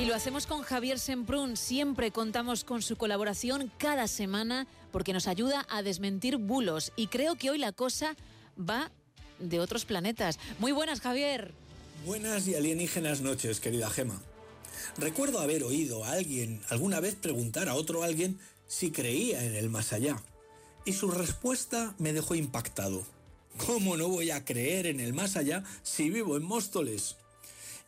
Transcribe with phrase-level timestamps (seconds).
[0.00, 1.58] Y lo hacemos con Javier Semprún.
[1.58, 6.90] Siempre contamos con su colaboración cada semana porque nos ayuda a desmentir bulos.
[6.96, 8.16] Y creo que hoy la cosa
[8.58, 8.90] va
[9.40, 10.38] de otros planetas.
[10.58, 11.52] Muy buenas, Javier.
[12.06, 14.22] Buenas y alienígenas noches, querida Gema.
[14.96, 19.68] Recuerdo haber oído a alguien alguna vez preguntar a otro alguien si creía en el
[19.68, 20.16] más allá.
[20.86, 23.04] Y su respuesta me dejó impactado.
[23.66, 27.16] ¿Cómo no voy a creer en el más allá si vivo en Móstoles?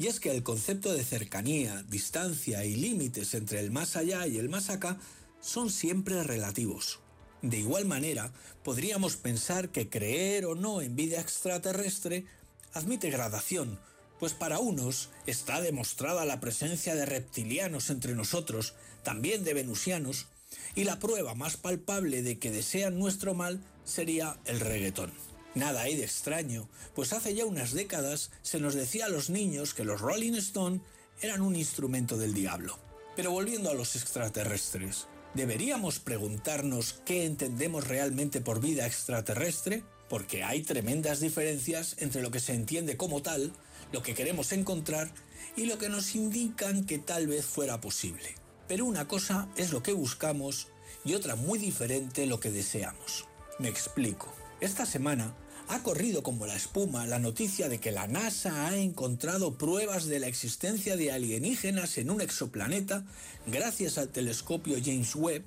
[0.00, 4.38] Y es que el concepto de cercanía, distancia y límites entre el más allá y
[4.38, 4.98] el más acá
[5.42, 7.00] son siempre relativos.
[7.42, 8.32] De igual manera,
[8.64, 12.24] podríamos pensar que creer o no en vida extraterrestre
[12.72, 13.78] admite gradación,
[14.18, 18.72] pues para unos está demostrada la presencia de reptilianos entre nosotros,
[19.02, 20.28] también de venusianos,
[20.74, 25.12] y la prueba más palpable de que desean nuestro mal sería el reggaetón.
[25.54, 29.74] Nada hay de extraño, pues hace ya unas décadas se nos decía a los niños
[29.74, 30.80] que los Rolling Stone
[31.20, 32.78] eran un instrumento del diablo.
[33.16, 39.82] Pero volviendo a los extraterrestres, ¿deberíamos preguntarnos qué entendemos realmente por vida extraterrestre?
[40.08, 43.52] Porque hay tremendas diferencias entre lo que se entiende como tal,
[43.92, 45.12] lo que queremos encontrar
[45.56, 48.36] y lo que nos indican que tal vez fuera posible.
[48.68, 50.68] Pero una cosa es lo que buscamos
[51.04, 53.26] y otra muy diferente lo que deseamos.
[53.58, 54.39] Me explico.
[54.60, 55.34] Esta semana
[55.68, 60.18] ha corrido como la espuma la noticia de que la NASA ha encontrado pruebas de
[60.18, 63.06] la existencia de alienígenas en un exoplaneta
[63.46, 65.44] gracias al telescopio James Webb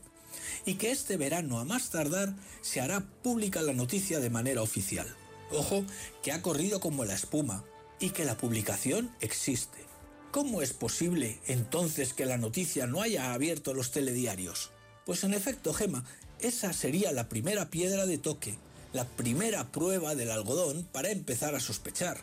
[0.65, 5.05] y que este verano a más tardar se hará pública la noticia de manera oficial.
[5.51, 5.85] Ojo,
[6.23, 7.63] que ha corrido como la espuma
[7.99, 9.77] y que la publicación existe.
[10.31, 14.71] ¿Cómo es posible entonces que la noticia no haya abierto los telediarios?
[15.05, 16.03] Pues en efecto, Gema,
[16.39, 18.57] esa sería la primera piedra de toque
[18.93, 22.17] la primera prueba del algodón para empezar a sospechar.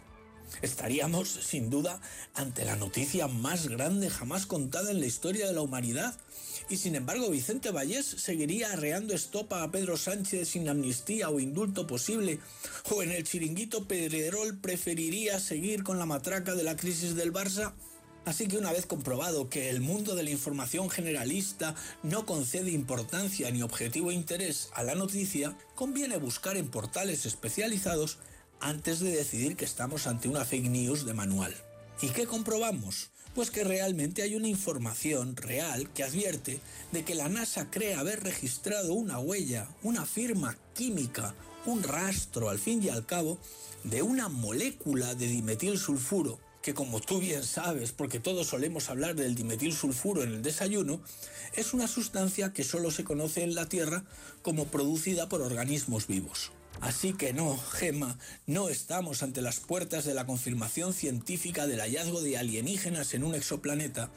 [0.63, 2.01] Estaríamos, sin duda,
[2.35, 6.17] ante la noticia más grande jamás contada en la historia de la humanidad.
[6.69, 11.87] Y sin embargo, Vicente Vallés seguiría arreando estopa a Pedro Sánchez sin amnistía o indulto
[11.87, 12.39] posible.
[12.91, 17.73] O en el chiringuito Pedrerol preferiría seguir con la matraca de la crisis del Barça.
[18.25, 23.51] Así que una vez comprobado que el mundo de la información generalista no concede importancia
[23.51, 28.19] ni objetivo interés a la noticia, conviene buscar en portales especializados
[28.61, 31.55] antes de decidir que estamos ante una fake news de manual.
[32.03, 33.11] ¿Y qué comprobamos?
[33.35, 36.61] Pues que realmente hay una información real que advierte
[36.93, 42.59] de que la NASA cree haber registrado una huella, una firma química, un rastro al
[42.59, 43.39] fin y al cabo
[43.85, 49.35] de una molécula de dimetilsulfuro que como tú bien sabes, porque todos solemos hablar del
[49.35, 51.01] dimetilsulfuro en el desayuno,
[51.55, 54.05] es una sustancia que solo se conoce en la Tierra
[54.43, 56.53] como producida por organismos vivos.
[56.81, 62.23] Así que no, Gemma, no estamos ante las puertas de la confirmación científica del hallazgo
[62.23, 64.11] de alienígenas en un exoplaneta,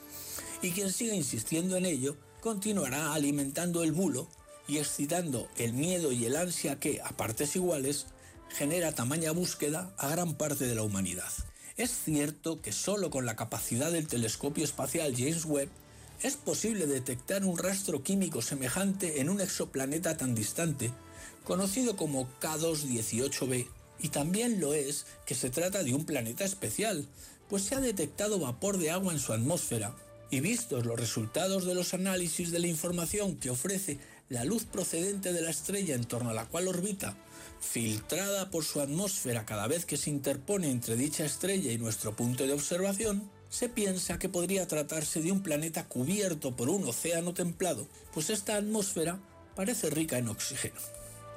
[0.62, 4.30] y quien siga insistiendo en ello continuará alimentando el bulo
[4.68, 8.06] y excitando el miedo y el ansia que, a partes iguales,
[8.50, 11.32] genera tamaña búsqueda a gran parte de la humanidad.
[11.76, 15.70] Es cierto que solo con la capacidad del telescopio espacial James Webb
[16.22, 20.92] es posible detectar un rastro químico semejante en un exoplaneta tan distante,
[21.44, 23.68] conocido como K218b,
[24.00, 27.08] y también lo es que se trata de un planeta especial,
[27.50, 29.96] pues se ha detectado vapor de agua en su atmósfera,
[30.30, 33.98] y vistos los resultados de los análisis de la información que ofrece
[34.34, 37.16] la luz procedente de la estrella en torno a la cual orbita,
[37.60, 42.48] filtrada por su atmósfera cada vez que se interpone entre dicha estrella y nuestro punto
[42.48, 47.88] de observación, se piensa que podría tratarse de un planeta cubierto por un océano templado,
[48.12, 49.20] pues esta atmósfera
[49.56, 50.82] parece rica en oxígeno.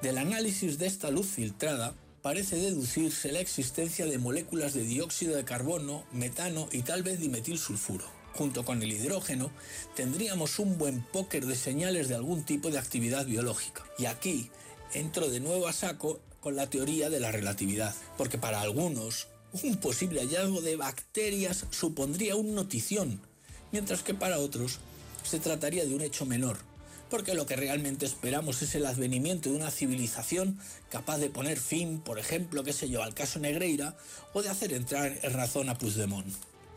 [0.00, 5.44] Del análisis de esta luz filtrada parece deducirse la existencia de moléculas de dióxido de
[5.44, 8.06] carbono, metano y tal vez dimetilsulfuro.
[8.36, 9.50] Junto con el hidrógeno,
[9.94, 13.82] tendríamos un buen póker de señales de algún tipo de actividad biológica.
[13.98, 14.50] Y aquí,
[14.92, 19.28] entro de nuevo a saco con la teoría de la relatividad, porque para algunos
[19.62, 23.22] un posible hallazgo de bacterias supondría un notición,
[23.72, 24.80] mientras que para otros
[25.24, 26.58] se trataría de un hecho menor,
[27.08, 30.58] porque lo que realmente esperamos es el advenimiento de una civilización
[30.90, 33.96] capaz de poner fin, por ejemplo, qué sé yo, al caso Negreira,
[34.34, 36.34] o de hacer entrar en razón a Puigdemont.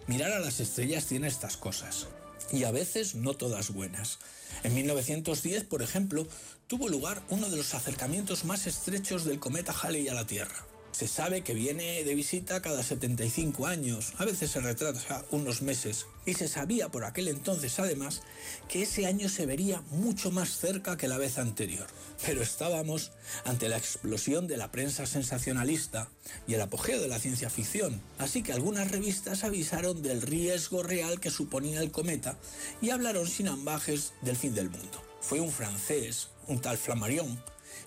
[0.09, 2.07] Mirar a las estrellas tiene estas cosas
[2.51, 4.17] y a veces no todas buenas.
[4.63, 6.27] En 1910, por ejemplo,
[6.65, 10.65] tuvo lugar uno de los acercamientos más estrechos del cometa Halley a la Tierra.
[10.91, 16.07] Se sabe que viene de visita cada 75 años, a veces se retrasa unos meses,
[16.25, 18.21] y se sabía por aquel entonces además
[18.67, 21.87] que ese año se vería mucho más cerca que la vez anterior.
[22.25, 23.11] Pero estábamos
[23.45, 26.09] ante la explosión de la prensa sensacionalista
[26.47, 31.19] y el apogeo de la ciencia ficción, así que algunas revistas avisaron del riesgo real
[31.19, 32.37] que suponía el cometa
[32.81, 35.01] y hablaron sin ambajes del fin del mundo.
[35.21, 37.41] Fue un francés, un tal Flammarion,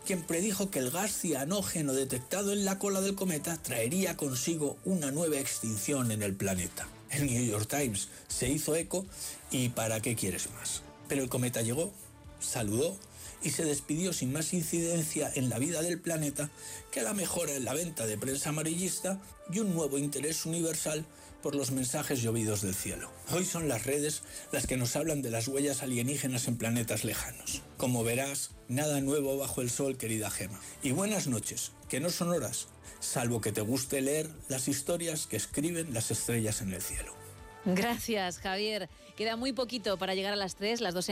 [0.06, 5.10] quien predijo que el gas cianógeno detectado en la cola del cometa traería consigo una
[5.10, 6.88] nueva extinción en el planeta.
[7.10, 9.06] El New York Times se hizo eco
[9.50, 10.82] y ¿para qué quieres más?
[11.08, 11.92] Pero el cometa llegó,
[12.40, 12.96] saludó
[13.42, 16.50] y se despidió sin más incidencia en la vida del planeta
[16.90, 21.04] que la mejora en la venta de prensa amarillista y un nuevo interés universal
[21.42, 23.10] por los mensajes llovidos del cielo.
[23.32, 24.22] Hoy son las redes
[24.52, 27.62] las que nos hablan de las huellas alienígenas en planetas lejanos.
[27.76, 30.60] Como verás, nada nuevo bajo el sol, querida Gema.
[30.82, 32.68] Y buenas noches, que no son horas,
[33.00, 37.12] salvo que te guste leer las historias que escriben las estrellas en el cielo.
[37.64, 38.88] Gracias, Javier.
[39.16, 41.10] Queda muy poquito para llegar a las 3, las dos en